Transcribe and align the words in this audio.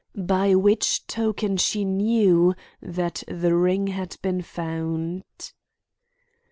By 0.15 0.55
which 0.55 1.05
token 1.05 1.57
she 1.57 1.85
knew 1.85 2.55
that 2.81 3.21
the 3.27 3.53
ring 3.55 3.85
had 3.85 4.17
been 4.23 4.41
found. 4.41 5.23